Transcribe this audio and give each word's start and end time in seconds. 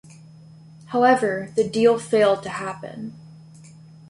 However, 0.87 1.53
the 1.55 1.69
deal 1.69 1.99
failed 1.99 2.41
to 2.41 2.49
happen. 2.49 3.13